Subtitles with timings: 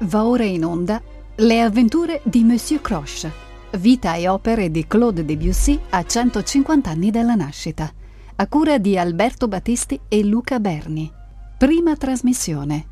[0.00, 1.02] Va ora in onda
[1.36, 3.32] Le avventure di Monsieur Croche,
[3.78, 7.90] vita e opere di Claude Debussy a 150 anni dalla nascita,
[8.36, 11.10] a cura di Alberto Battisti e Luca Berni.
[11.56, 12.86] Prima trasmissione.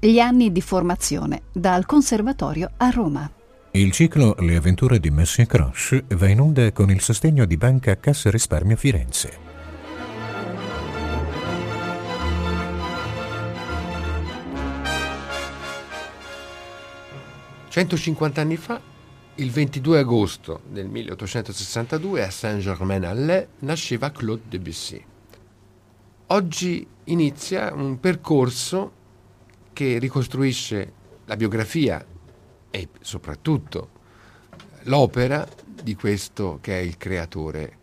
[0.00, 3.30] Gli anni di formazione dal Conservatorio a Roma.
[3.72, 7.98] Il ciclo Le avventure di Monsieur Croche va in onda con il sostegno di Banca
[7.98, 9.51] Cassa Risparmio Firenze.
[17.72, 18.78] 150 anni fa,
[19.36, 25.02] il 22 agosto del 1862 a Saint-Germain-en-Laye nasceva Claude Debussy.
[26.26, 28.92] Oggi inizia un percorso
[29.72, 30.92] che ricostruisce
[31.24, 32.04] la biografia
[32.68, 33.88] e soprattutto
[34.82, 37.78] l'opera di questo che è il creatore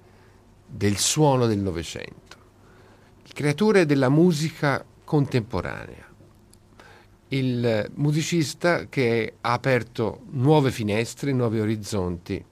[0.67, 2.37] del suono del Novecento,
[3.23, 6.09] il creatore della musica contemporanea
[7.30, 12.44] il musicista che ha aperto nuove finestre, nuovi orizzonti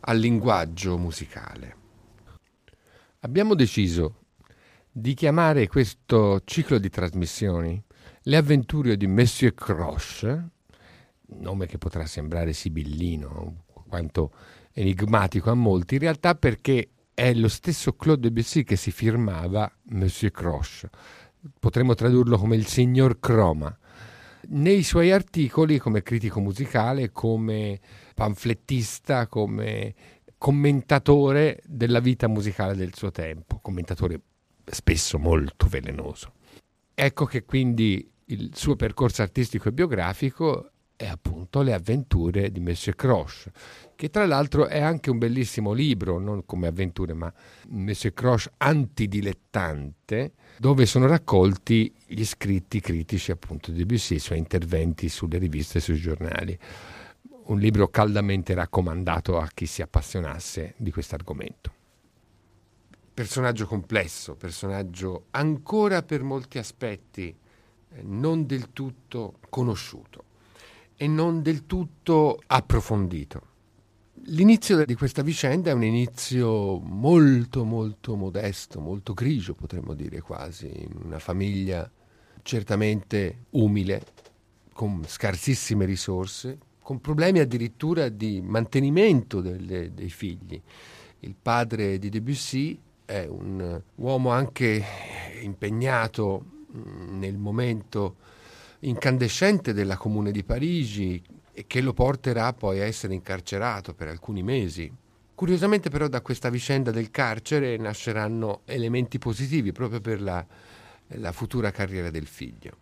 [0.00, 1.76] al linguaggio musicale.
[3.20, 4.14] Abbiamo deciso
[4.90, 7.82] di chiamare questo ciclo di trasmissioni
[8.24, 10.48] Le avventure di Monsieur Croche,
[11.38, 14.32] nome che potrà sembrare sibillino, quanto
[14.72, 20.32] enigmatico a molti, in realtà perché è lo stesso Claude Debussy che si firmava Monsieur
[20.32, 20.88] Croche.
[21.58, 23.74] Potremmo tradurlo come il signor Croma
[24.48, 27.78] nei suoi articoli come critico musicale, come
[28.14, 29.94] panflettista, come
[30.38, 34.20] commentatore della vita musicale del suo tempo, commentatore
[34.64, 36.32] spesso molto velenoso.
[36.94, 42.94] Ecco che quindi il suo percorso artistico e biografico è appunto Le avventure di Monsieur
[42.94, 43.50] Croche,
[43.96, 47.32] che tra l'altro è anche un bellissimo libro, non come avventure, ma
[47.68, 55.08] Monsieur Croche antidilettante, dove sono raccolti gli scritti critici appunto di Debussy, i suoi interventi
[55.08, 56.58] sulle riviste e sui giornali.
[57.44, 61.72] Un libro caldamente raccomandato a chi si appassionasse di questo argomento.
[63.14, 67.34] Personaggio complesso, personaggio ancora per molti aspetti
[67.92, 70.28] eh, non del tutto conosciuto
[71.02, 73.46] e non del tutto approfondito.
[74.24, 80.66] L'inizio di questa vicenda è un inizio molto molto modesto, molto grigio potremmo dire quasi,
[80.66, 81.90] in una famiglia
[82.42, 84.02] certamente umile,
[84.74, 90.60] con scarsissime risorse, con problemi addirittura di mantenimento delle, dei figli.
[91.20, 94.84] Il padre di Debussy è un uomo anche
[95.40, 96.44] impegnato
[97.08, 98.16] nel momento
[98.80, 104.42] incandescente della Comune di Parigi e che lo porterà poi a essere incarcerato per alcuni
[104.42, 104.90] mesi.
[105.34, 110.44] Curiosamente però da questa vicenda del carcere nasceranno elementi positivi proprio per la,
[111.08, 112.76] la futura carriera del figlio.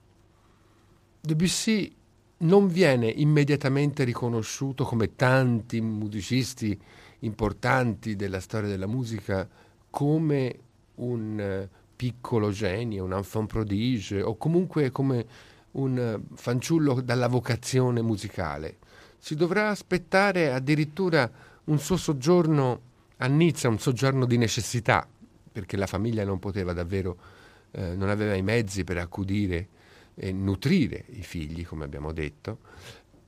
[1.20, 1.94] Debussy
[2.38, 6.78] non viene immediatamente riconosciuto come tanti musicisti
[7.20, 9.48] importanti della storia della musica
[9.91, 10.58] come
[10.97, 15.26] un piccolo genio, un enfant prodige o comunque come
[15.73, 18.79] un eh, fanciullo dalla vocazione musicale.
[19.19, 21.31] Si dovrà aspettare addirittura
[21.65, 22.81] un suo soggiorno
[23.19, 25.06] a Nizza, un soggiorno di necessità,
[25.51, 27.17] perché la famiglia non poteva davvero,
[27.73, 29.69] eh, non aveva i mezzi per accudire
[30.15, 32.59] e nutrire i figli, come abbiamo detto.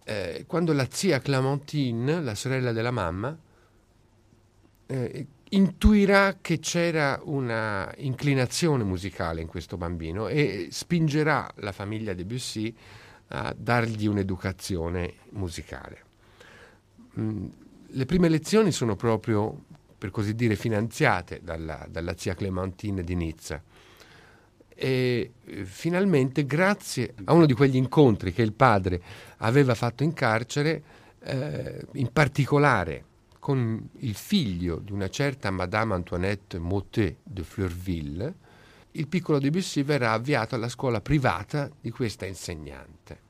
[0.04, 3.36] Eh, quando la zia Clementine, la sorella della mamma,
[4.86, 12.74] eh, intuirà che c'era una inclinazione musicale in questo bambino e spingerà la famiglia Debussy
[13.28, 16.04] a dargli un'educazione musicale.
[17.18, 17.46] Mm,
[17.88, 19.64] le prime lezioni sono proprio,
[19.98, 23.60] per così dire, finanziate dalla, dalla zia Clementine di Nizza.
[24.68, 29.02] E eh, finalmente, grazie a uno di quegli incontri che il padre
[29.38, 30.82] aveva fatto in carcere,
[31.22, 33.04] eh, in particolare
[33.40, 38.34] con il figlio di una certa Madame Antoinette Motet de Fleurville,
[38.92, 43.28] il piccolo Debussy verrà avviato alla scuola privata di questa insegnante.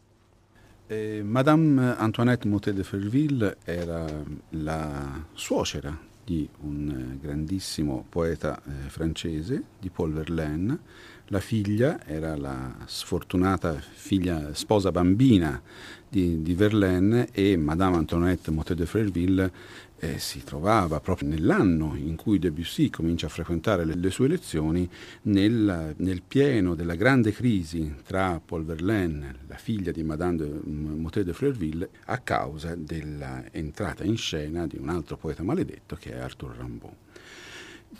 [0.86, 4.06] Eh, Madame Antoinette Motet de Fleurville era
[4.50, 10.78] la suocera di un grandissimo poeta eh, francese, di Paul Verlaine.
[11.26, 15.60] La figlia era la sfortunata figlia, sposa bambina
[16.08, 19.52] di, di Verlaine e Madame Antoinette Motet de Fleurville
[20.00, 24.88] eh, si trovava proprio nell'anno in cui Debussy comincia a frequentare le, le sue lezioni,
[25.22, 31.24] nel, nel, pieno della grande crisi tra Paul Verlaine, la figlia di Madame de Motet
[31.24, 36.56] de Fleurville, a causa dell'entrata in scena di un altro poeta maledetto che è Arthur
[36.58, 36.94] Rimbaud.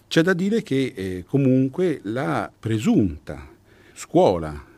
[0.09, 3.47] C'è da dire che eh, comunque la presunta
[3.93, 4.69] scuola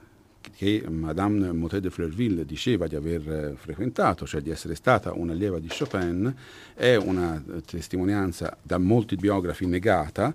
[0.62, 5.58] che Madame Motet de Fleurville diceva di aver eh, frequentato, cioè di essere stata un'allieva
[5.58, 6.32] di Chopin,
[6.72, 10.32] è una testimonianza da molti biografi negata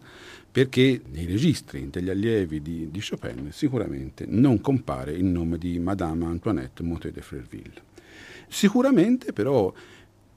[0.52, 6.26] perché nei registri degli allievi di, di Chopin sicuramente non compare il nome di Madame
[6.26, 7.82] Antoinette Motet de Fleurville.
[8.50, 9.74] Sicuramente però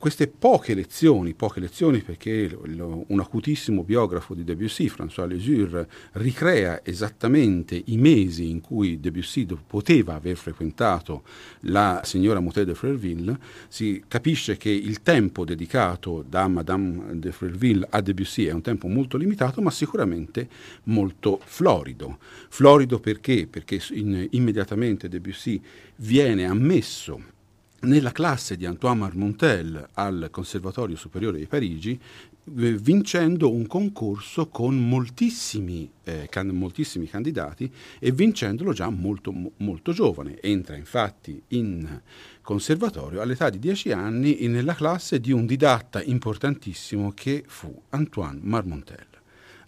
[0.00, 7.82] queste poche lezioni, poche lezioni perché un acutissimo biografo di Debussy, François Lesure, ricrea esattamente
[7.84, 11.22] i mesi in cui Debussy poteva aver frequentato
[11.64, 13.38] la signora Moutet de Freurville,
[13.68, 18.88] si capisce che il tempo dedicato da Madame de Freurville a Debussy è un tempo
[18.88, 20.48] molto limitato, ma sicuramente
[20.84, 22.16] molto florido.
[22.48, 23.46] Florido perché?
[23.46, 25.60] Perché in, immediatamente Debussy
[25.96, 27.36] viene ammesso
[27.80, 31.98] nella classe di Antoine Marmontel al Conservatorio Superiore di Parigi,
[32.44, 40.40] vincendo un concorso con moltissimi, eh, can- moltissimi, candidati e vincendolo già molto, molto giovane.
[40.40, 42.00] Entra infatti in
[42.42, 49.09] conservatorio all'età di 10 anni nella classe di un didatta importantissimo che fu Antoine Marmontel.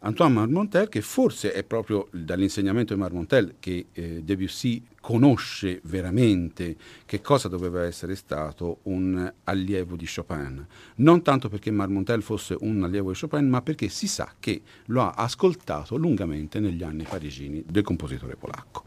[0.05, 6.77] Antoine Marmontel, che forse è proprio dall'insegnamento di Marmontel che eh, Debussy conosce veramente
[7.07, 10.67] che cosa doveva essere stato un allievo di Chopin.
[10.97, 15.03] Non tanto perché Marmontel fosse un allievo di Chopin, ma perché si sa che lo
[15.03, 18.83] ha ascoltato lungamente negli anni parigini del compositore polacco.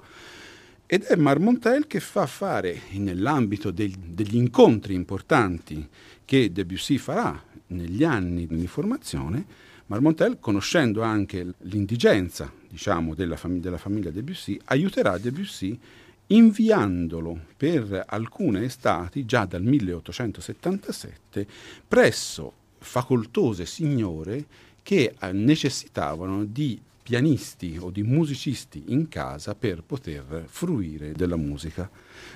[0.85, 5.87] Ed è Marmontel che fa fare, nell'ambito del, degli incontri importanti
[6.25, 9.45] che Debussy farà negli anni di formazione,
[9.87, 15.79] Marmontel, conoscendo anche l'indigenza diciamo, della, fam- della famiglia Debussy, aiuterà Debussy
[16.27, 21.47] inviandolo per alcune estati, già dal 1877,
[21.87, 24.45] presso facoltose signore
[24.81, 31.87] che eh, necessitavano di pianisti o di musicisti in casa per poter fruire della musica.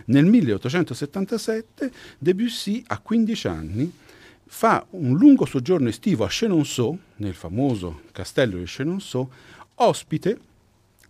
[0.06, 3.92] Nel 1877 Debussy, a 15 anni,
[4.51, 9.30] fa un lungo soggiorno estivo a Chenonceau, nel famoso castello di Chenonceau,
[9.75, 10.40] ospite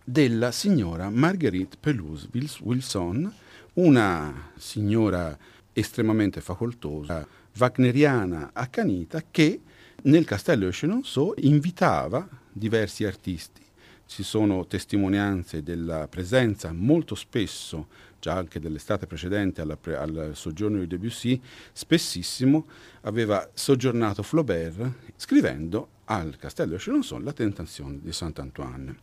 [0.04, 2.28] della signora Marguerite Pelouse
[2.60, 3.32] Wilson,
[3.74, 5.36] una signora
[5.72, 7.26] estremamente facoltosa,
[7.56, 9.60] wagneriana accanita, che
[10.02, 13.62] nel castello di Chenonceau invitava diversi artisti.
[14.10, 17.86] Ci sono testimonianze della presenza molto spesso
[18.18, 21.40] già anche dell'estate precedente alla, al soggiorno di Debussy,
[21.70, 22.66] spessissimo
[23.02, 28.96] aveva soggiornato Flaubert scrivendo al castello di Chenonceau la tentazione di Sant'Antoine.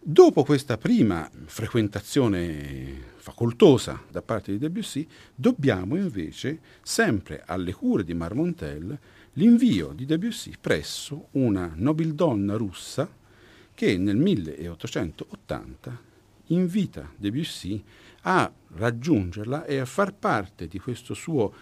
[0.00, 8.14] Dopo questa prima frequentazione facoltosa da parte di Debussy, dobbiamo invece, sempre alle cure di
[8.14, 8.96] Marmontel,
[9.32, 13.22] l'invio di Debussy presso una nobildonna russa
[13.74, 16.00] che nel 1880
[16.48, 17.82] invita Debussy
[18.22, 20.80] a raggiungerla e a far parte di
[21.14, 21.52] suo,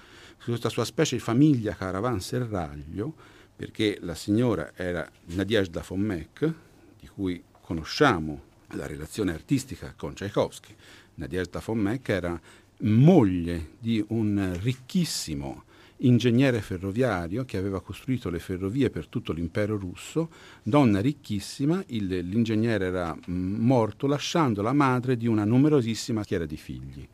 [0.44, 3.14] questa sua specie di famiglia caravanserraglio,
[3.56, 6.52] perché la signora era Nadezhda von Meck,
[6.98, 10.74] di cui conosciamo la relazione artistica con Tchaikovsky.
[11.14, 12.40] Nadezhda von Meck era
[12.78, 15.64] moglie di un ricchissimo
[16.02, 20.30] ingegnere ferroviario che aveva costruito le ferrovie per tutto l'impero russo,
[20.62, 26.56] donna ricchissima, il, l'ingegnere era mm, morto lasciando la madre di una numerosissima schiera di
[26.56, 27.08] figli.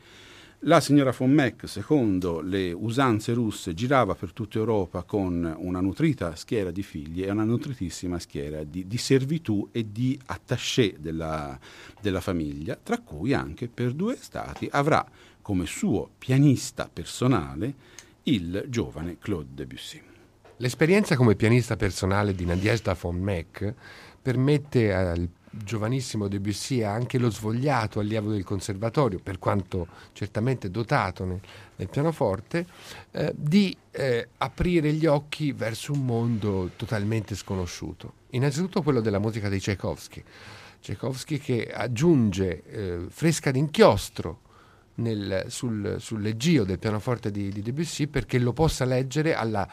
[0.62, 6.34] La signora von Meck, secondo le usanze russe, girava per tutta Europa con una nutrita
[6.34, 11.56] schiera di figli e una nutritissima schiera di, di servitù e di attaché della,
[12.00, 15.08] della famiglia, tra cui anche per due stati avrà
[15.40, 17.74] come suo pianista personale
[18.24, 20.02] il giovane Claude Debussy.
[20.56, 23.74] L'esperienza come pianista personale di Nadezhda von Meck
[24.20, 31.40] permette al giovanissimo Debussy anche lo svogliato allievo del conservatorio, per quanto certamente dotato nel,
[31.76, 32.66] nel pianoforte,
[33.12, 38.14] eh, di eh, aprire gli occhi verso un mondo totalmente sconosciuto.
[38.30, 40.22] Innanzitutto quello della musica di Tchaikovsky.
[40.80, 44.40] Tchaikovsky che aggiunge eh, fresca d'inchiostro
[44.98, 49.68] nel, sul, sul, leggio del pianoforte di, di Debussy perché lo possa leggere alla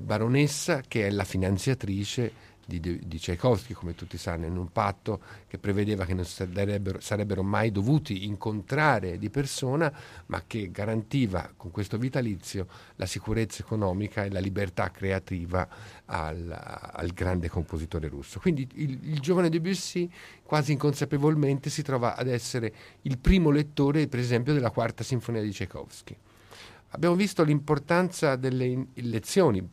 [0.00, 5.58] baronessa che è la finanziatrice di, di Tchaikovsky, come tutti sanno, in un patto che
[5.58, 9.92] prevedeva che non sarebbero, sarebbero, mai dovuti incontrare di persona,
[10.26, 12.66] ma che garantiva con questo vitalizio
[12.96, 15.68] la sicurezza economica e la libertà creativa
[16.06, 18.40] al, al grande compositore russo.
[18.40, 20.10] Quindi il, il giovane Debussy
[20.42, 25.50] quasi inconsapevolmente si trova ad essere il primo lettore, per esempio, della quarta sinfonia di
[25.50, 26.16] Tchaikovsky.
[26.90, 29.66] Abbiamo visto l'importanza delle lezioni,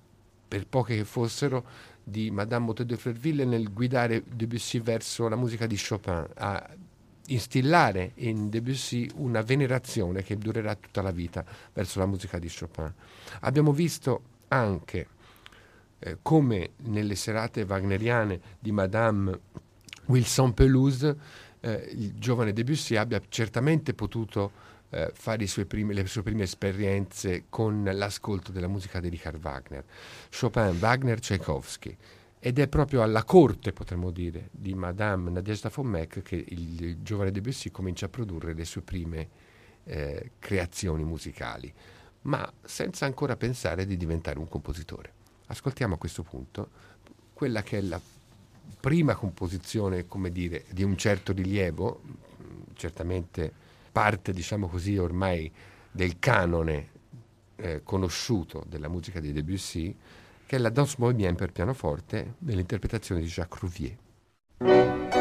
[0.48, 1.64] per poche che fossero,
[2.12, 6.28] di Madame Motet de Frerville nel guidare Debussy verso la musica di Chopin.
[6.36, 6.70] Ha
[7.28, 12.94] instillare in Debussy una venerazione che durerà tutta la vita verso la musica di Chopin.
[13.40, 15.08] Abbiamo visto anche
[15.98, 19.40] eh, come nelle serate wagneriane di Madame
[20.06, 21.18] Wilson Pelouse
[21.62, 27.84] eh, il giovane Debussy abbia certamente potuto eh, fare primi, le sue prime esperienze con
[27.84, 29.84] l'ascolto della musica di Richard Wagner.
[30.30, 31.98] Chopin, Wagner, Tchaikovsky.
[32.40, 37.32] Ed è proprio alla corte, potremmo dire, di Madame Nadezhda von che il, il giovane
[37.32, 39.30] Debussy comincia a produrre le sue prime
[39.84, 41.72] eh, creazioni musicali,
[42.22, 45.14] ma senza ancora pensare di diventare un compositore.
[45.48, 46.70] Ascoltiamo a questo punto
[47.34, 48.02] quella che è la
[48.80, 52.02] prima composizione, come dire, di un certo rilievo,
[52.74, 53.61] certamente
[53.92, 55.52] parte, diciamo così, ormai
[55.92, 56.90] del canone
[57.58, 59.96] eh, conosciuto della musica di Debussy,
[60.46, 65.21] che è la Danse Bohemienne per pianoforte nell'interpretazione di Jacques Rouvier.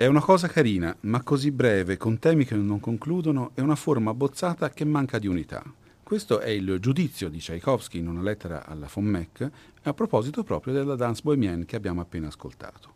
[0.00, 4.12] È una cosa carina, ma così breve, con temi che non concludono, è una forma
[4.12, 5.60] abbozzata che manca di unità.
[6.04, 9.50] Questo è il giudizio di Tchaikovsky in una lettera alla von Meck
[9.82, 12.94] a proposito proprio della danse bohemienne che abbiamo appena ascoltato.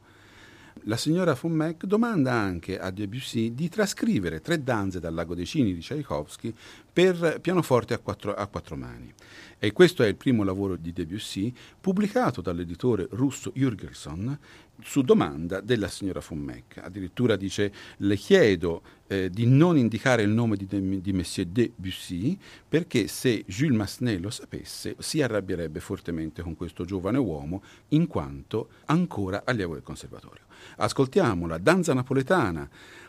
[0.86, 5.46] La signora von Meck domanda anche a Debussy di trascrivere tre danze dal Lago dei
[5.46, 6.52] Cini di Tchaikovsky
[6.92, 9.14] per pianoforte a quattro, a quattro mani.
[9.60, 14.36] E questo è il primo lavoro di Debussy pubblicato dall'editore russo Jürgenson
[14.82, 16.78] su domanda della signora von Meck.
[16.78, 22.36] Addirittura dice: Le chiedo eh, di non indicare il nome di, de, di Monsieur Debussy
[22.68, 28.70] perché se Jules Massenet lo sapesse si arrabbierebbe fortemente con questo giovane uomo in quanto
[28.86, 30.50] ancora allievo del conservatorio.
[30.76, 32.68] Ascoltiamo la danza napoletana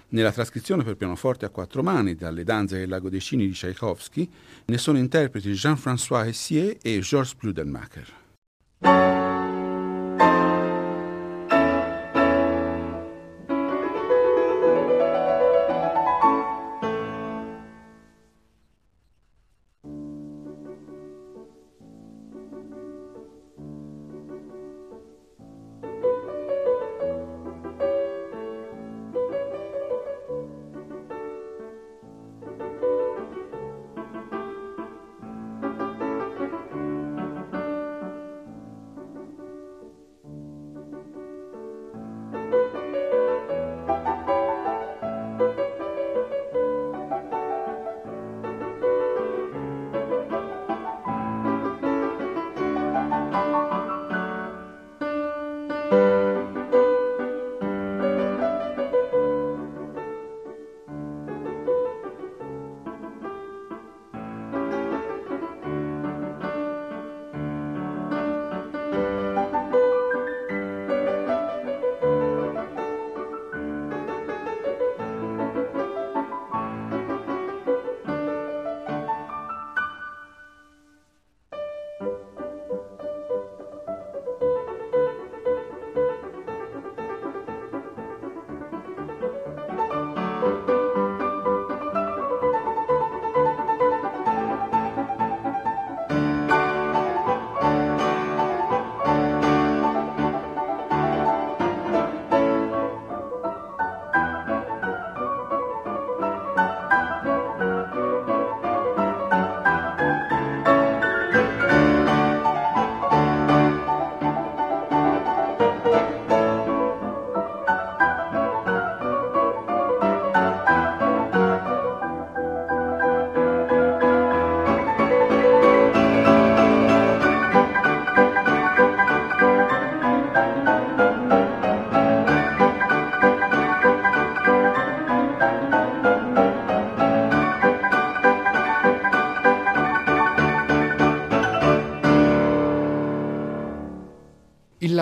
[0.10, 4.30] nella trascrizione per pianoforte a quattro mani dalle danze del Lago dei Cini di Tchaikovsky
[4.66, 9.13] ne sono interpreti Jean-François Hessier e Georges Bludenmacher.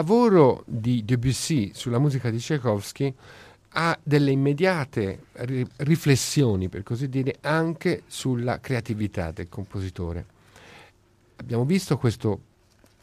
[0.02, 3.14] Lavoro di Debussy sulla musica di Tchaikovsky
[3.74, 10.26] ha delle immediate ri- riflessioni, per così dire, anche sulla creatività del compositore.
[11.36, 12.42] Abbiamo visto questo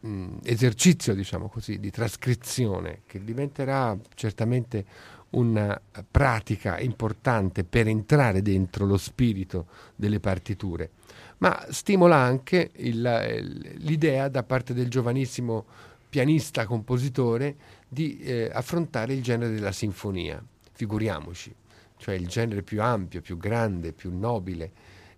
[0.01, 4.85] mh, esercizio, diciamo così, di trascrizione che diventerà certamente
[5.31, 10.91] una pratica importante per entrare dentro lo spirito delle partiture,
[11.39, 15.65] ma stimola anche il, l'idea da parte del giovanissimo
[16.09, 17.57] pianista compositore
[17.89, 21.55] di eh, affrontare il genere della sinfonia figuriamoci,
[21.97, 24.71] cioè il genere più ampio, più grande, più nobile,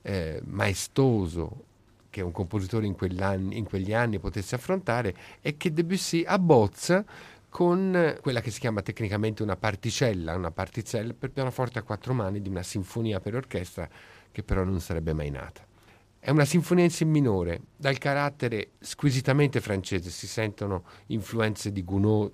[0.02, 1.64] eh, maestoso
[2.08, 2.96] che un compositore in,
[3.52, 7.04] in, quegli anni potesse affrontare e che Debussy abbozza
[7.48, 12.40] con quella che si chiama tecnicamente una particella, una particella per pianoforte a quattro mani
[12.40, 13.88] di una sinfonia per orchestra
[14.32, 15.69] che però non sarebbe mai nata.
[16.22, 22.30] È una sinfonia in si minore, dal carattere squisitamente francese, si sentono influenze di Gounod,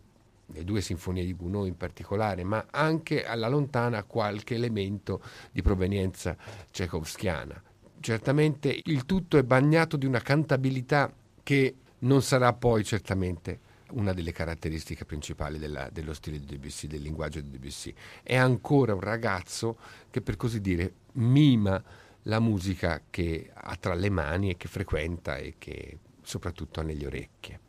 [0.47, 6.37] le due sinfonie di Gounod in particolare, ma anche alla lontana qualche elemento di provenienza
[6.73, 7.63] tchaikovskiana.
[8.01, 13.61] Certamente il tutto è bagnato di una cantabilità che non sarà poi certamente
[13.93, 17.95] una delle caratteristiche principali della, dello stile di Debussy, del linguaggio di Debussy.
[18.25, 19.79] È ancora un ragazzo
[20.11, 21.81] che per così dire mima
[22.27, 27.07] la musica che ha tra le mani e che frequenta e che soprattutto ha nelle
[27.07, 27.61] orecchie.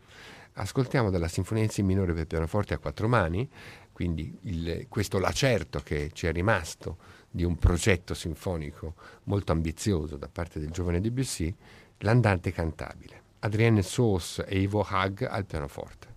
[0.54, 3.48] Ascoltiamo dalla Sinfonia in Si minore per pianoforte a quattro mani,
[3.92, 6.98] quindi il, questo lacerto che ci è rimasto
[7.30, 11.54] di un progetto sinfonico molto ambizioso da parte del giovane Debussy,
[12.00, 13.22] l'andante cantabile.
[13.40, 16.16] Adrienne Sauce e Ivo Hag al pianoforte.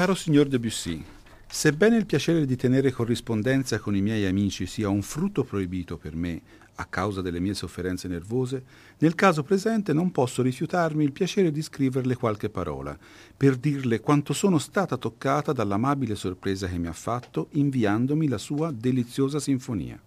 [0.00, 1.04] Caro signor Debussy,
[1.46, 6.16] sebbene il piacere di tenere corrispondenza con i miei amici sia un frutto proibito per
[6.16, 6.40] me
[6.76, 8.64] a causa delle mie sofferenze nervose,
[9.00, 12.98] nel caso presente non posso rifiutarmi il piacere di scriverle qualche parola,
[13.36, 18.72] per dirle quanto sono stata toccata dall'amabile sorpresa che mi ha fatto inviandomi la sua
[18.72, 20.00] deliziosa sinfonia.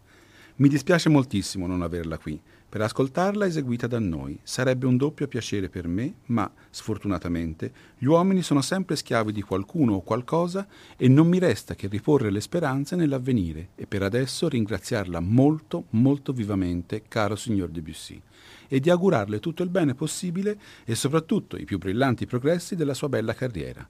[0.55, 2.41] Mi dispiace moltissimo non averla qui,
[2.73, 4.39] per ascoltarla eseguita da noi.
[4.41, 9.93] Sarebbe un doppio piacere per me, ma, sfortunatamente, gli uomini sono sempre schiavi di qualcuno
[9.93, 10.65] o qualcosa
[10.97, 16.33] e non mi resta che riporre le speranze nell'avvenire e per adesso ringraziarla molto, molto
[16.33, 18.19] vivamente, caro signor Debussy,
[18.67, 23.07] e di augurarle tutto il bene possibile e soprattutto i più brillanti progressi della sua
[23.07, 23.87] bella carriera.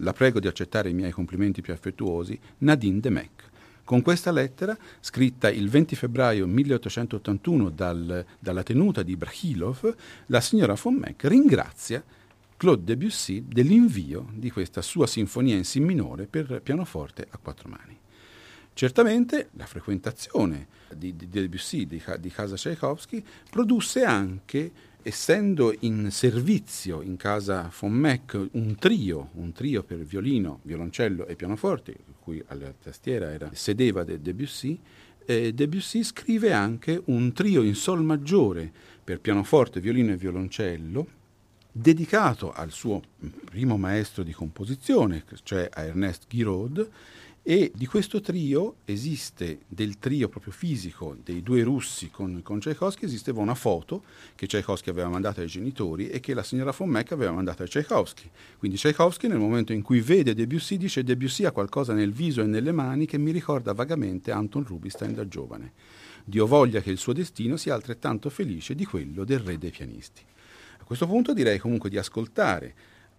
[0.00, 3.54] La prego di accettare i miei complimenti più affettuosi, Nadine de Mec.
[3.86, 9.94] Con questa lettera, scritta il 20 febbraio 1881 dal, dalla tenuta di Brachilov,
[10.26, 12.02] la signora von Meck ringrazia
[12.56, 17.96] Claude Debussy dell'invio di questa sua sinfonia in Si minore per pianoforte a quattro mani.
[18.74, 27.02] Certamente la frequentazione di, di Debussy di, di casa Tchaikovsky produsse anche essendo in servizio
[27.02, 31.96] in casa von Meck un trio, un trio per violino, violoncello e pianoforte,
[32.26, 34.76] cui alla tastiera era, sedeva de Debussy,
[35.26, 38.68] eh, Debussy scrive anche un trio in sol maggiore
[39.04, 41.06] per pianoforte, violino e violoncello,
[41.70, 43.00] dedicato al suo
[43.44, 46.90] primo maestro di composizione, cioè a Ernest Giraud,
[47.48, 53.04] e di questo trio esiste, del trio proprio fisico dei due russi con, con Tchaikovsky,
[53.04, 54.02] esisteva una foto
[54.34, 57.66] che Tchaikovsky aveva mandato ai genitori e che la signora von Meck aveva mandato a
[57.66, 58.28] Tchaikovsky.
[58.58, 62.46] Quindi Tchaikovsky nel momento in cui vede Debussy dice Debussy ha qualcosa nel viso e
[62.46, 65.72] nelle mani che mi ricorda vagamente Anton Rubinstein da giovane.
[66.24, 70.20] Dio voglia che il suo destino sia altrettanto felice di quello del re dei pianisti.
[70.78, 72.74] A questo punto direi comunque di ascoltare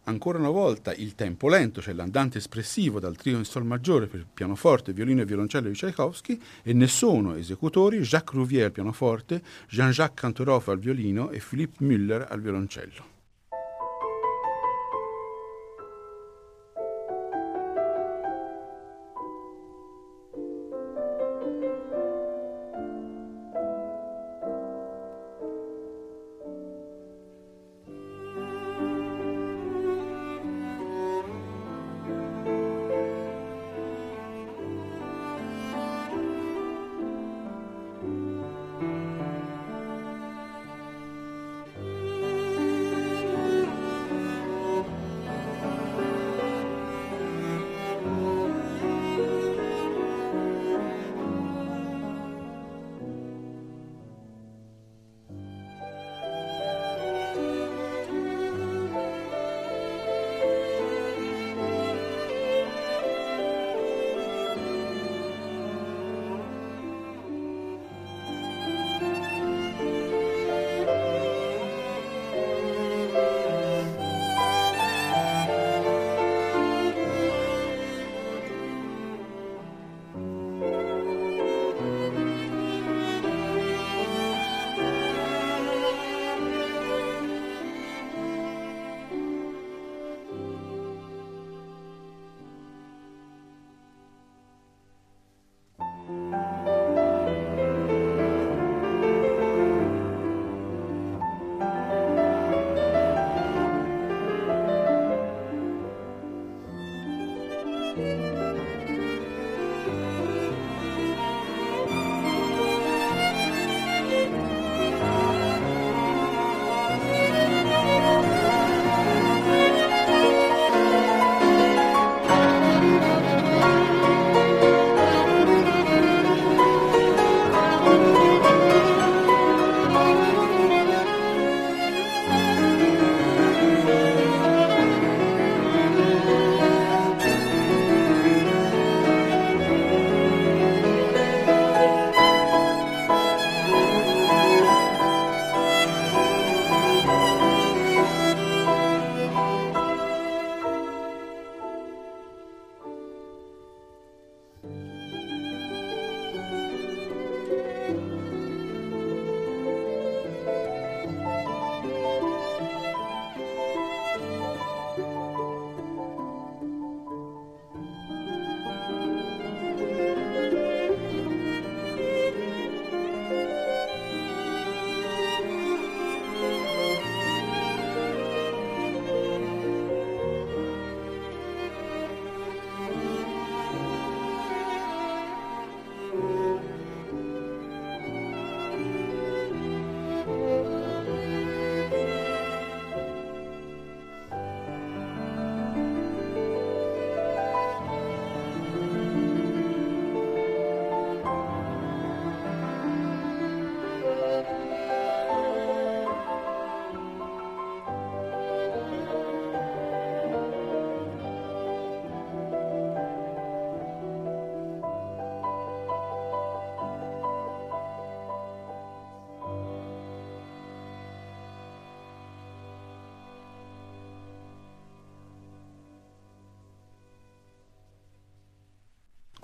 [0.07, 4.25] ancora una volta il tempo lento, cioè l'andante espressivo dal trio in sol maggiore per
[4.33, 10.19] pianoforte, violino e violoncello di Tchaikovsky e ne sono esecutori Jacques Rouvier al pianoforte, Jean-Jacques
[10.19, 13.16] Cantorov al violino e Philippe Müller al violoncello.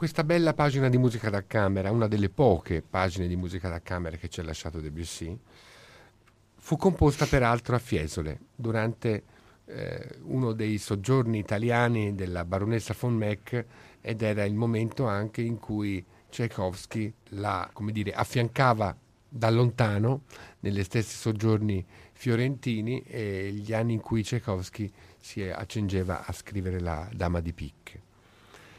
[0.03, 4.17] Questa bella pagina di musica da camera, una delle poche pagine di musica da camera
[4.17, 5.39] che ci ha lasciato Debussy,
[6.57, 9.23] fu composta peraltro a Fiesole durante
[9.63, 13.65] eh, uno dei soggiorni italiani della baronessa von Meck
[14.01, 18.93] ed era il momento anche in cui Tchaikovsky la dire, affiancava
[19.29, 20.23] da lontano
[20.59, 27.07] negli stessi soggiorni fiorentini e gli anni in cui Tchaikovsky si accingeva a scrivere la
[27.13, 28.11] Dama di Picche.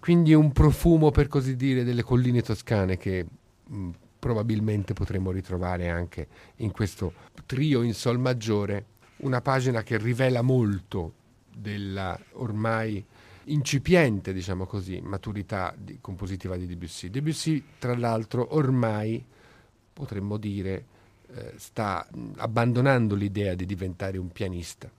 [0.05, 3.25] Quindi un profumo, per così dire, delle colline toscane che
[3.67, 3.89] mh,
[4.19, 7.15] probabilmente potremmo ritrovare anche in questo
[7.47, 8.85] trio in sol maggiore,
[9.21, 11.15] una pagina che rivela molto
[11.57, 13.03] della ormai
[13.45, 17.09] incipiente, diciamo così, maturità di, compositiva di Debussy.
[17.09, 19.25] Debussy, tra l'altro, ormai
[19.91, 20.85] potremmo dire,
[21.35, 24.91] eh, sta abbandonando l'idea di diventare un pianista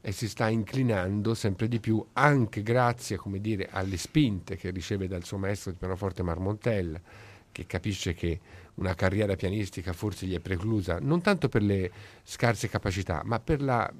[0.00, 5.24] e si sta inclinando sempre di più anche grazie dire, alle spinte che riceve dal
[5.24, 7.00] suo maestro di pianoforte Marmontel
[7.52, 8.40] che capisce che
[8.74, 11.90] una carriera pianistica forse gli è preclusa non tanto per le
[12.22, 13.92] scarse capacità ma per la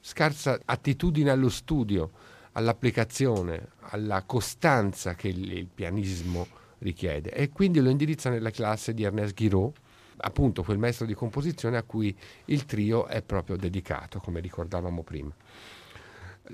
[0.00, 2.10] scarsa attitudine allo studio
[2.52, 6.46] all'applicazione alla costanza che il, il pianismo
[6.84, 7.32] richiede.
[7.32, 9.74] E quindi lo indirizza nella classe di Ernest Guiraud,
[10.18, 15.34] appunto quel maestro di composizione a cui il trio è proprio dedicato, come ricordavamo prima.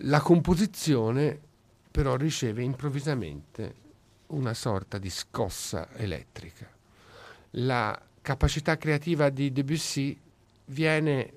[0.04, 1.38] La composizione
[1.90, 3.74] però riceve improvvisamente
[4.28, 6.68] una sorta di scossa elettrica.
[7.54, 10.16] La capacità creativa di Debussy
[10.66, 11.32] viene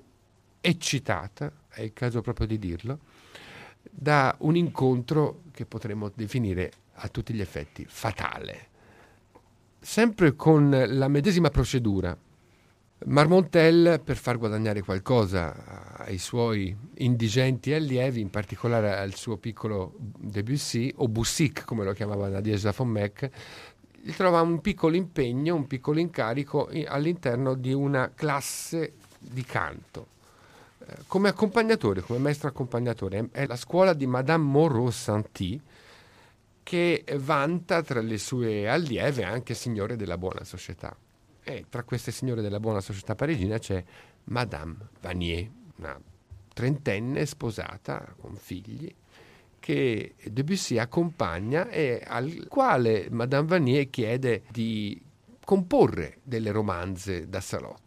[0.62, 3.00] eccitata, è il caso proprio di dirlo,
[3.82, 8.72] da un incontro che potremmo definire a tutti gli effetti fatale
[9.84, 12.18] sempre con la medesima procedura.
[13.06, 20.92] Marmontel, per far guadagnare qualcosa ai suoi indigenti allievi, in particolare al suo piccolo Debussy,
[20.96, 23.30] o Bussic come lo chiamava Nadia von Meck,
[24.16, 30.08] trova un piccolo impegno, un piccolo incarico all'interno di una classe di canto
[30.86, 33.30] eh, come accompagnatore, come maestro accompagnatore.
[33.32, 35.60] È la scuola di Madame Moreau-Santy,
[36.64, 40.96] che vanta tra le sue allieve anche signore della buona società.
[41.44, 43.84] E tra queste signore della buona società parigina c'è
[44.26, 46.00] Madame Vanier, una
[46.54, 48.94] trentenne sposata con figli,
[49.60, 55.02] che Debussy accompagna e al quale Madame Vanier chiede di
[55.44, 57.82] comporre delle romanze da salotto.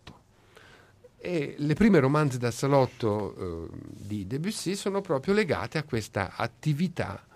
[1.16, 7.26] E le prime romanze da salotto eh, di Debussy sono proprio legate a questa attività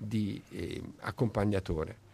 [0.00, 2.08] di eh, accompagnatore.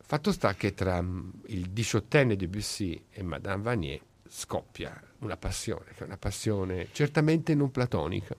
[0.00, 6.02] Fatto sta che tra mm, il diciottenne Debussy e Madame Vanier scoppia una passione, che
[6.02, 8.34] è una passione certamente non platonica.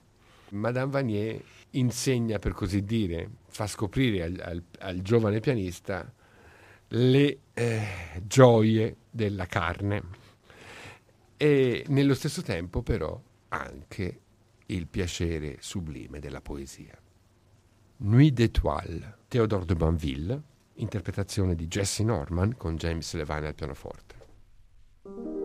[0.50, 6.12] Madame Vanier insegna, per così dire, fa scoprire al, al, al giovane pianista
[6.88, 7.86] le eh,
[8.26, 10.02] gioie della carne
[11.36, 14.20] e nello stesso tempo però anche
[14.66, 16.96] il piacere sublime della poesia.
[17.98, 20.42] Nuit d'étoiles, Theodore de Banville,
[20.74, 25.43] interpretazione di Jesse Norman con James Levine al pianoforte.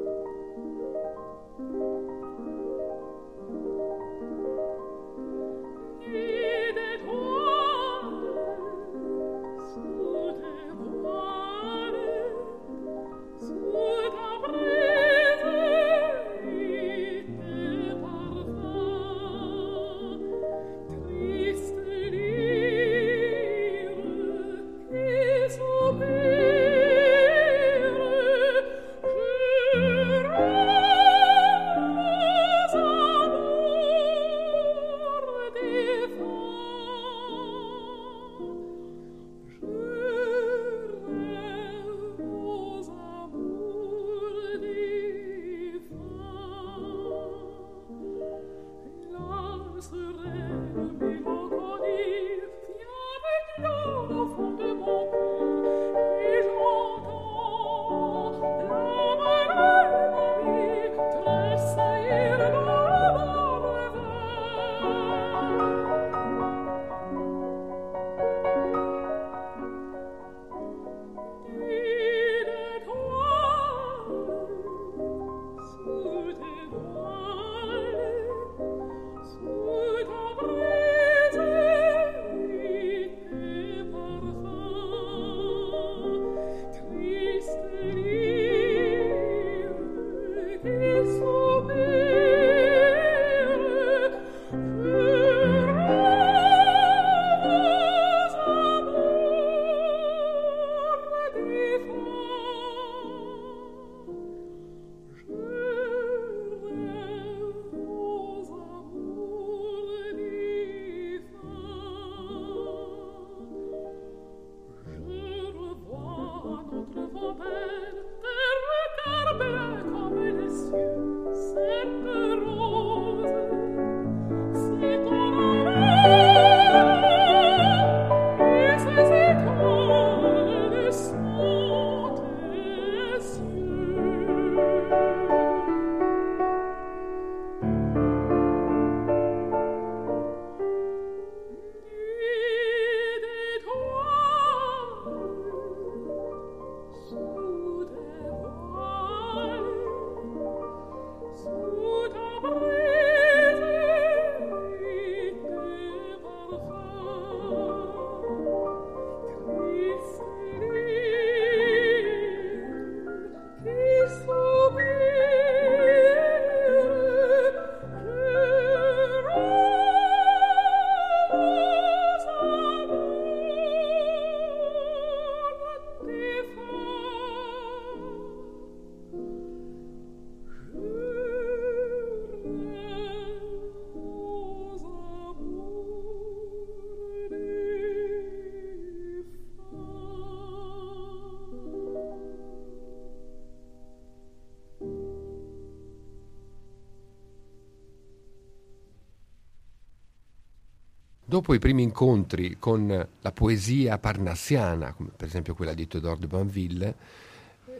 [201.40, 206.28] Dopo i primi incontri con la poesia parnassiana, come per esempio quella di Théodore de
[206.28, 206.96] Banville,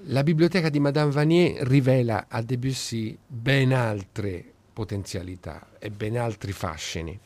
[0.04, 7.20] la biblioteca di Madame Vanier rivela a Debussy ben altre potenzialità e ben altri fascini.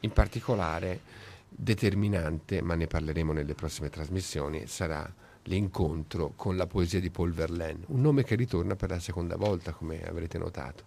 [0.00, 1.02] In particolare,
[1.48, 5.08] determinante, ma ne parleremo nelle prossime trasmissioni, sarà
[5.44, 9.70] l'incontro con la poesia di Paul Verlaine, un nome che ritorna per la seconda volta,
[9.70, 10.82] come avrete notato.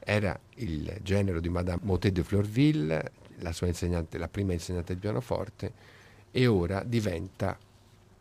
[0.00, 5.00] Era il genero di Madame Motet de Fleurville, la, sua insegnante, la prima insegnante di
[5.00, 5.72] pianoforte,
[6.30, 7.58] e ora diventa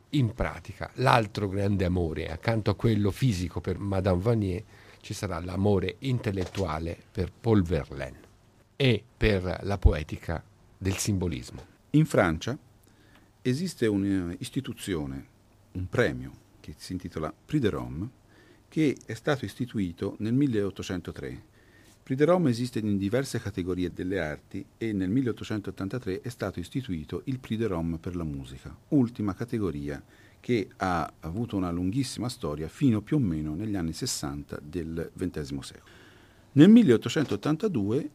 [0.10, 4.64] in pratica l'altro grande amore, accanto a quello fisico per Madame Vanier,
[5.00, 8.20] ci sarà l'amore intellettuale per Paul Verlaine
[8.76, 10.44] e per la poetica
[10.78, 11.66] del simbolismo.
[11.92, 12.58] In Francia
[13.42, 15.26] esiste un'istituzione,
[15.74, 18.10] un premio che si intitola Prix de Rome,
[18.68, 21.44] che è stato istituito nel 1803
[22.04, 27.22] Prix de Rome esiste in diverse categorie delle arti e nel 1883 è stato istituito
[27.26, 30.02] il Prix de Rome per la musica, ultima categoria
[30.40, 35.60] che ha avuto una lunghissima storia fino più o meno negli anni 60 del XX
[35.60, 35.90] secolo.
[36.54, 38.10] Nel 1882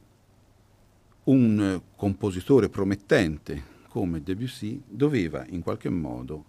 [1.24, 6.44] un compositore promettente come Debussy doveva in qualche modo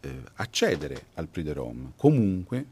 [0.00, 2.66] eh, accedere al Prix de Rome, comunque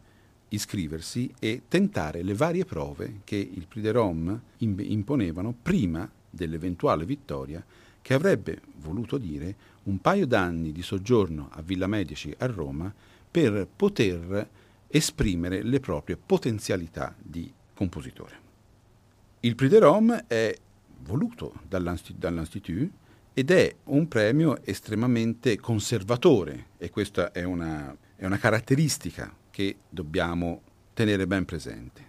[0.51, 7.65] iscriversi e tentare le varie prove che il Prix de Rome imponevano prima dell'eventuale vittoria
[8.03, 12.93] che avrebbe voluto dire un paio d'anni di soggiorno a Villa Medici a Roma
[13.31, 14.49] per poter
[14.89, 18.49] esprimere le proprie potenzialità di compositore.
[19.41, 20.55] Il Prix de Rome è
[21.03, 22.91] voluto dall'Institut
[23.33, 30.63] ed è un premio estremamente conservatore e questa è una, è una caratteristica che dobbiamo
[30.95, 32.09] tenere ben presente.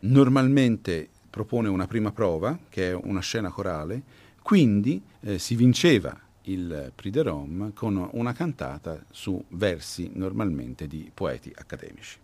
[0.00, 4.02] Normalmente propone una prima prova, che è una scena corale,
[4.42, 11.10] quindi eh, si vinceva il Prix de Rome con una cantata su versi normalmente di
[11.12, 12.18] poeti accademici.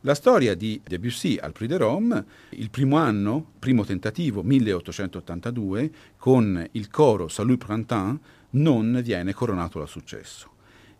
[0.00, 6.66] La storia di Debussy al Prix de Rome, il primo anno, primo tentativo, 1882, con
[6.72, 8.20] il coro Salut Printemps,
[8.50, 10.53] non viene coronato da successo.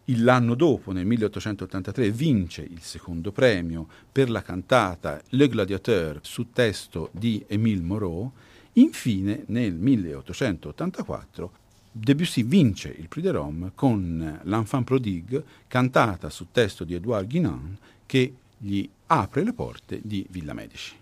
[0.09, 7.09] L'anno dopo, nel 1883, vince il secondo premio per la cantata Le Gladiateur su testo
[7.13, 8.31] di Émile Moreau.
[8.75, 11.53] Infine, nel 1884,
[11.91, 17.79] Debussy vince il Prix de Rome con L'Enfant prodigue, cantata su testo di Edouard Guinan,
[18.05, 20.95] che gli apre le porte di Villa Medici.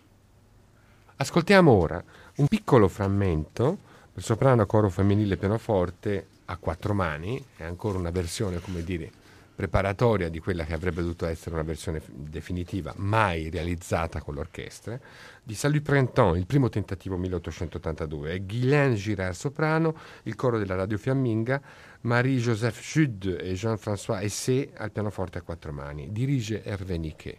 [1.17, 2.03] Ascoltiamo ora
[2.37, 3.79] un piccolo frammento
[4.13, 9.11] per soprano, coro femminile pianoforte a quattro mani, è ancora una versione, come dire,
[9.55, 14.99] preparatoria di quella che avrebbe dovuto essere una versione definitiva, mai realizzata con l'orchestra,
[15.43, 21.61] di Salut Printemps, il primo tentativo 1882, Guylaine Girard soprano, il coro della Radio Fiamminga,
[22.01, 27.39] Marie-Joseph Jude e Jean-François Essé al pianoforte a quattro mani, dirige Hervé Niquet.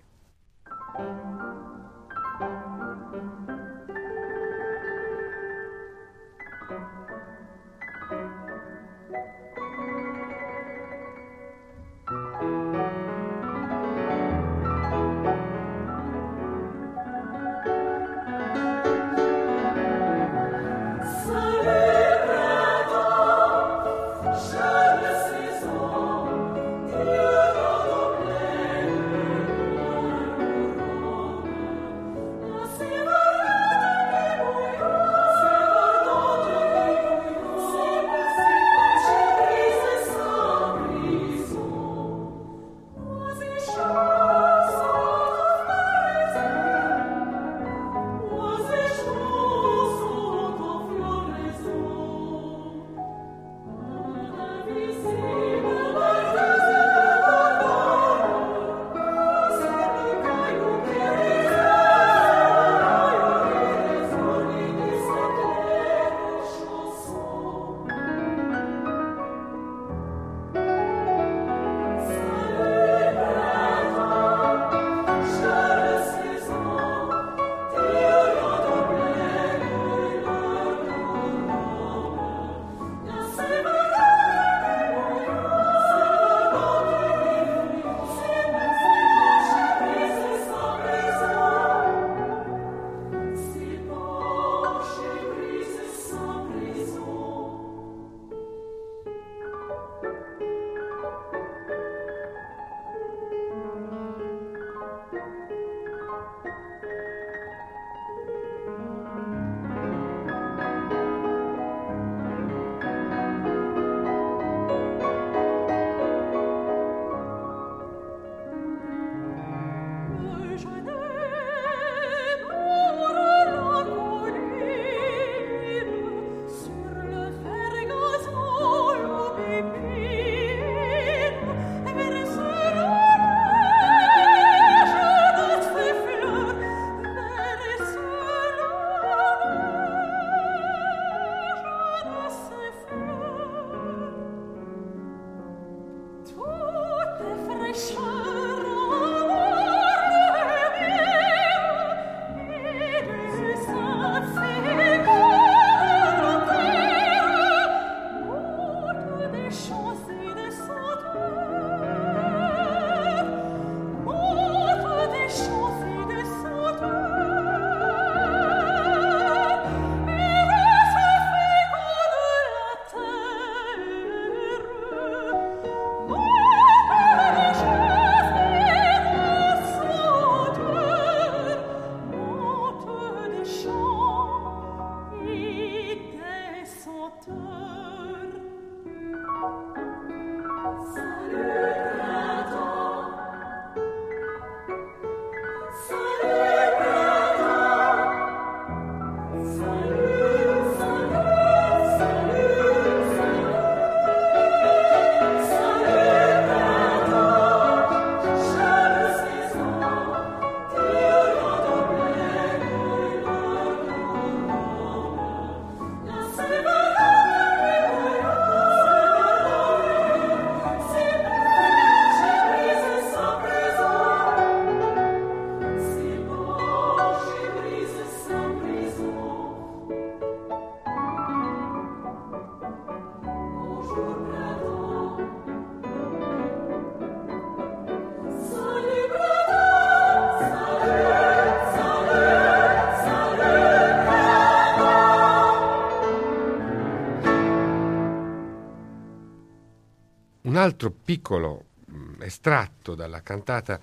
[250.63, 253.79] Altro piccolo mh, estratto dalla cantata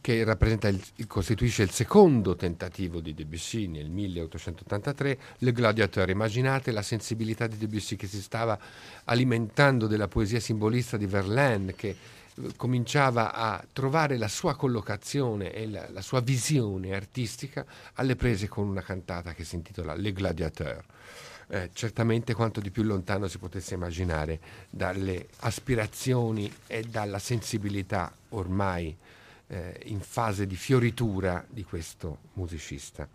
[0.00, 6.08] che il, costituisce il secondo tentativo di Debussy nel 1883, Le Gladiateur.
[6.10, 8.58] Immaginate la sensibilità di Debussy che si stava
[9.04, 15.68] alimentando della poesia simbolista di Verlaine, che eh, cominciava a trovare la sua collocazione e
[15.68, 17.64] la, la sua visione artistica
[17.94, 20.84] alle prese con una cantata che si intitola Le Gladiateur.
[21.52, 24.38] Eh, certamente quanto di più lontano si potesse immaginare
[24.70, 28.96] dalle aspirazioni e dalla sensibilità ormai
[29.48, 33.08] eh, in fase di fioritura di questo musicista.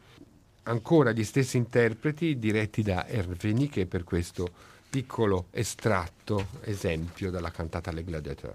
[0.64, 4.50] Ancora gli stessi interpreti diretti da Herveni che per questo
[4.90, 8.54] piccolo estratto, esempio dalla cantata Le Gladiateur.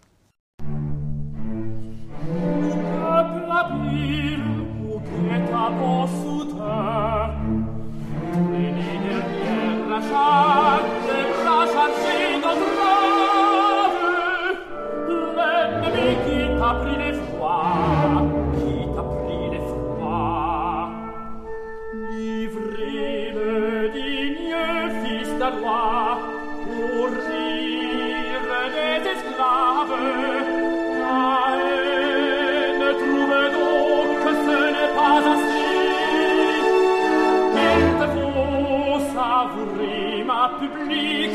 [10.31, 11.00] God.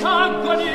[0.06, 0.74] Accompany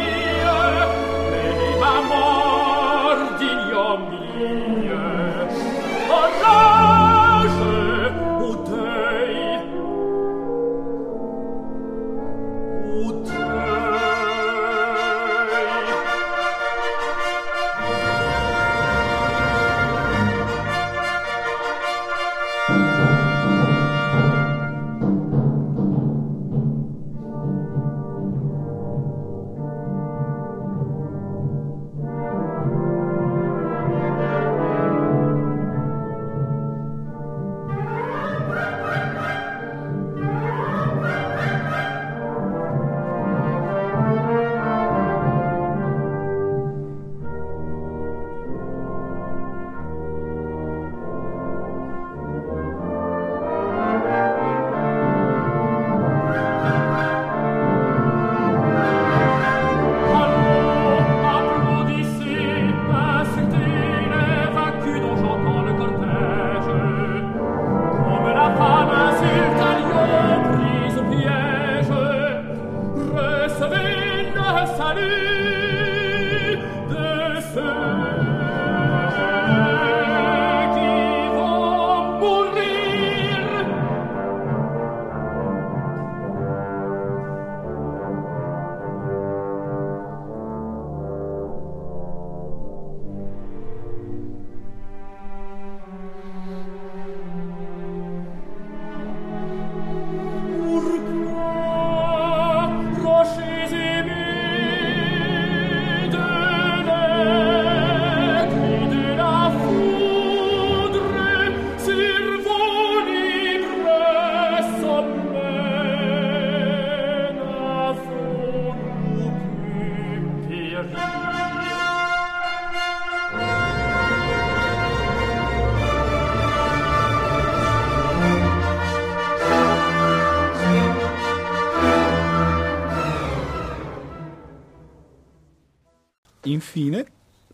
[136.60, 137.06] Infine,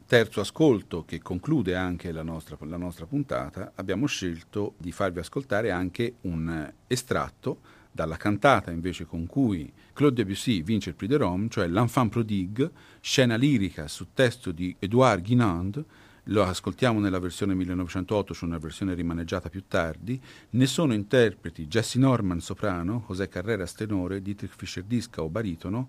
[0.04, 5.70] terzo ascolto che conclude anche la nostra, la nostra, puntata, abbiamo scelto di farvi ascoltare
[5.70, 7.61] anche un estratto
[7.92, 12.68] dalla cantata invece con cui Claude Debussy vince il Prix de Rome, cioè L'Enfant Prodigue,
[13.00, 15.84] scena lirica su testo di Edouard Guinand,
[16.24, 22.00] lo ascoltiamo nella versione 1908, c'è una versione rimaneggiata più tardi, ne sono interpreti Jesse
[22.00, 25.88] Norman soprano, José Carreras tenore, Dietrich Fischer-Disca o baritono,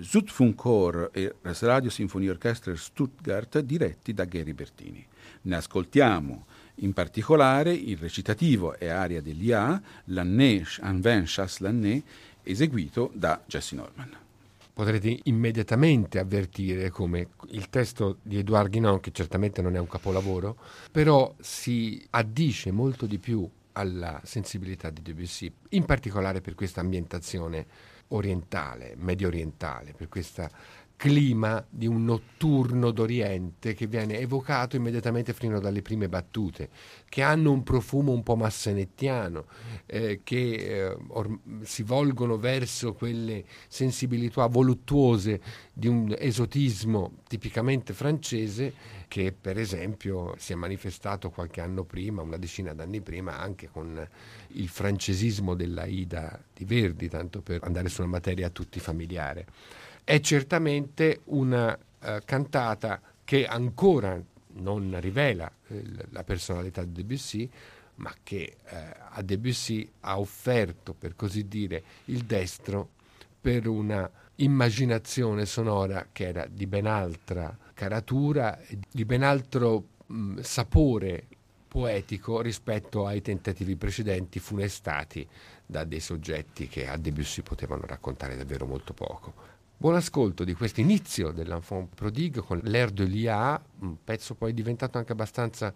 [0.00, 5.04] Zutfunchor e Radio Sinfonia Orchestra Stuttgart diretti da Gary Bertini.
[5.42, 12.02] Ne ascoltiamo in particolare il recitativo e aria dell'IA, l'Année Anvin Chasse l'Année,
[12.42, 14.10] eseguito da Jesse Norman.
[14.72, 20.56] Potrete immediatamente avvertire come il testo di Edouard Guinan, che certamente non è un capolavoro,
[20.90, 27.92] però si addice molto di più alla sensibilità di Debussy, in particolare per questa ambientazione
[28.08, 30.50] orientale, medio orientale, per questa
[30.96, 36.70] clima di un notturno d'Oriente che viene evocato immediatamente fino dalle prime battute,
[37.08, 39.46] che hanno un profumo un po' massenettiano,
[39.86, 45.40] eh, che eh, or- si volgono verso quelle sensibilità voluttuose
[45.72, 48.72] di un esotismo tipicamente francese
[49.14, 54.04] che per esempio si è manifestato qualche anno prima, una decina d'anni prima, anche con
[54.48, 59.46] il francesismo dell'Aida di Verdi, tanto per andare su una materia a tutti familiare.
[60.02, 64.20] È certamente una uh, cantata che ancora
[64.54, 67.48] non rivela eh, la personalità di Debussy,
[67.96, 68.76] ma che eh,
[69.10, 72.88] a Debussy ha offerto, per così dire, il destro
[73.40, 78.58] per una immaginazione sonora che era di ben altra caratura,
[78.90, 81.26] di ben altro mh, sapore
[81.68, 85.26] poetico rispetto ai tentativi precedenti funestati
[85.66, 89.52] da dei soggetti che a Debussy potevano raccontare davvero molto poco.
[89.76, 94.98] Buon ascolto di questo inizio dell'Enfant prodigue con l'Air de l'IA, un pezzo poi diventato
[94.98, 95.74] anche abbastanza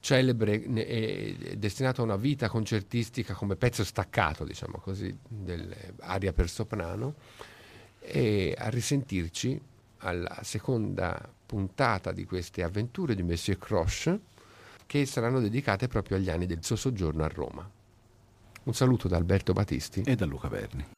[0.00, 7.14] celebre e destinato a una vita concertistica come pezzo staccato, diciamo così, dell'aria per soprano,
[8.10, 9.60] e a risentirci
[9.98, 14.20] alla seconda puntata di queste avventure di Monsieur Croche
[14.86, 17.68] che saranno dedicate proprio agli anni del suo soggiorno a Roma.
[18.64, 20.97] Un saluto da Alberto Battisti e da Luca Berni.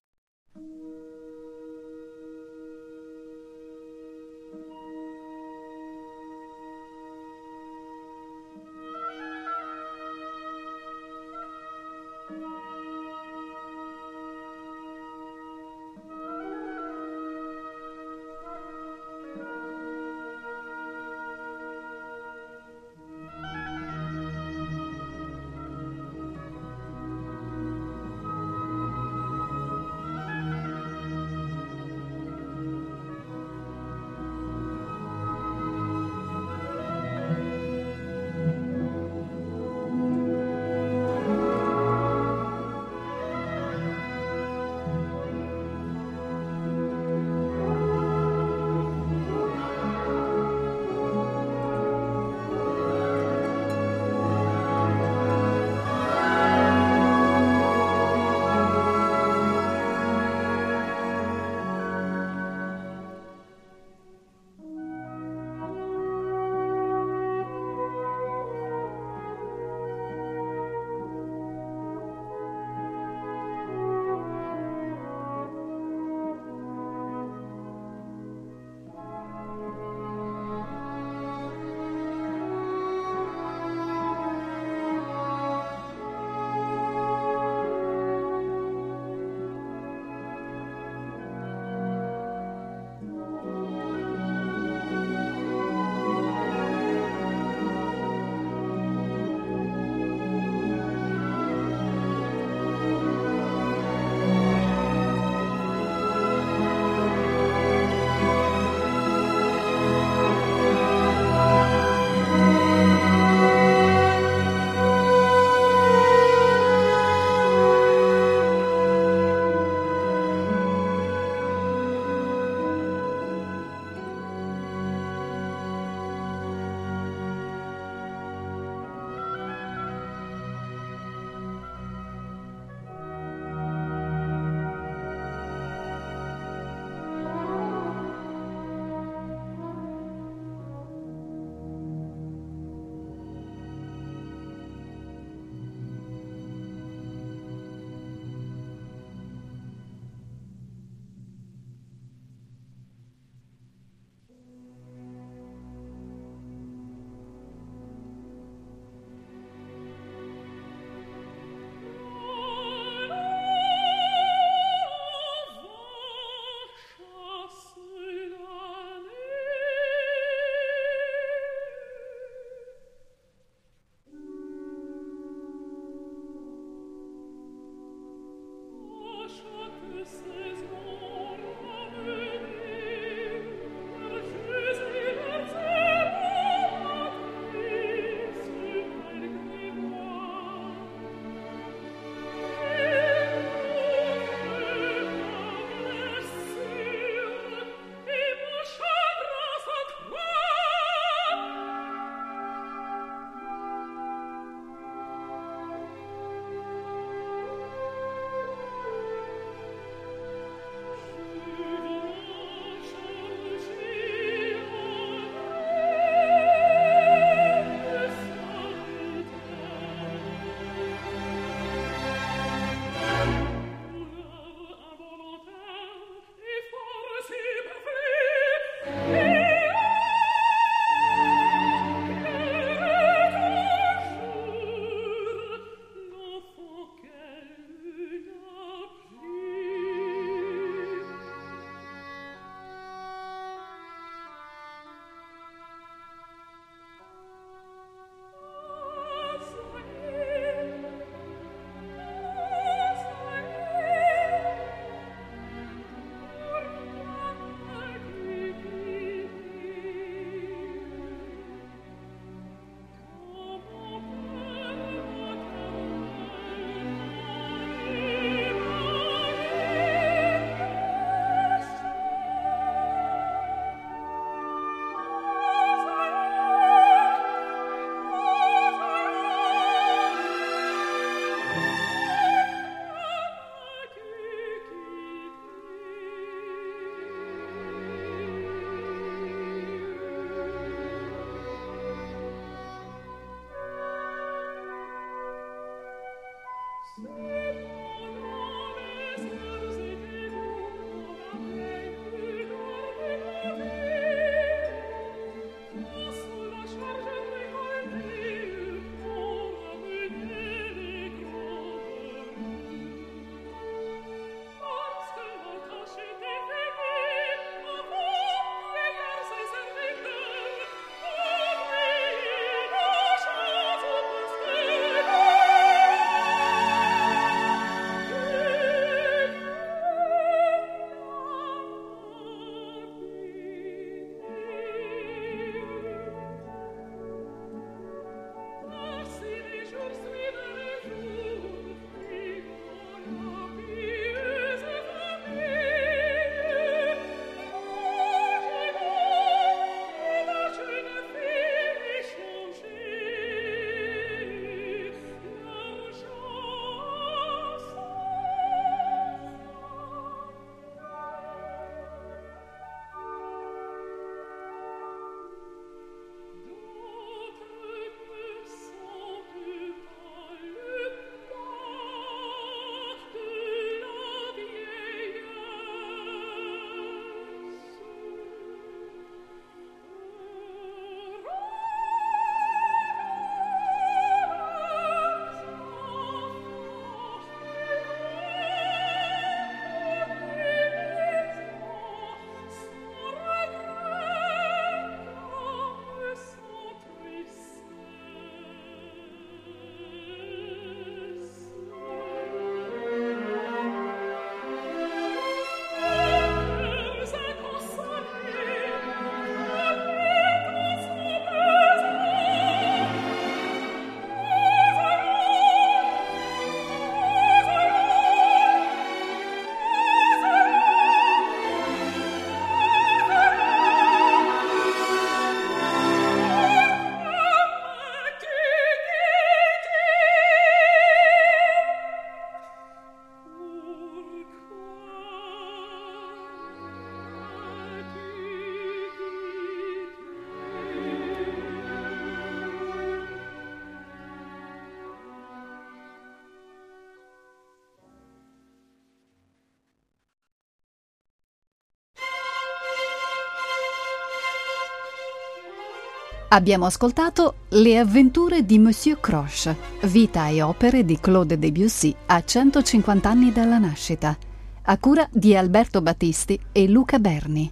[456.32, 463.08] Abbiamo ascoltato Le avventure di Monsieur Croche, vita e opere di Claude Debussy a 150
[463.08, 464.16] anni dalla nascita,
[464.62, 467.50] a cura di Alberto Battisti e Luca Berni.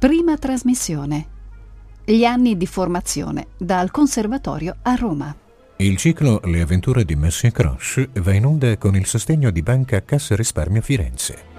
[0.00, 1.26] Prima trasmissione.
[2.04, 5.36] Gli anni di formazione dal Conservatorio a Roma.
[5.76, 10.02] Il ciclo Le avventure di Monsieur Croche va in onda con il sostegno di Banca
[10.02, 11.54] Cassa Risparmio Firenze.